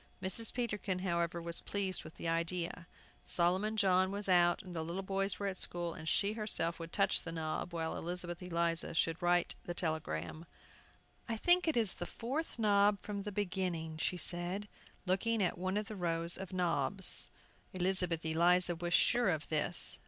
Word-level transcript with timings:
Mrs. 0.19 0.51
Peterkin, 0.51 0.97
however, 1.03 1.39
was 1.39 1.61
pleased 1.61 2.03
with 2.03 2.15
the 2.15 2.27
idea. 2.27 2.87
Solomon 3.23 3.77
John 3.77 4.09
was 4.09 4.27
out, 4.27 4.63
and 4.63 4.75
the 4.75 4.81
little 4.81 5.03
boys 5.03 5.37
were 5.37 5.45
at 5.45 5.59
school, 5.59 5.93
and 5.93 6.09
she 6.09 6.33
herself 6.33 6.79
would 6.79 6.91
touch 6.91 7.21
the 7.21 7.31
knob, 7.31 7.71
while 7.71 7.95
Elizabeth 7.95 8.41
Eliza 8.41 8.95
should 8.95 9.21
write 9.21 9.53
the 9.65 9.75
telegram. 9.75 10.47
"I 11.29 11.37
think 11.37 11.67
it 11.67 11.77
is 11.77 11.93
the 11.93 12.07
fourth 12.07 12.57
knob 12.57 12.99
from 13.03 13.21
the 13.21 13.31
beginning," 13.31 13.99
she 13.99 14.17
said, 14.17 14.67
looking 15.05 15.39
at 15.43 15.55
one 15.59 15.77
of 15.77 15.85
the 15.87 15.95
rows 15.95 16.35
of 16.35 16.51
knobs. 16.51 17.29
Elizabeth 17.71 18.25
Eliza 18.25 18.75
was 18.75 18.95
sure 18.95 19.29
of 19.29 19.49
this. 19.49 19.99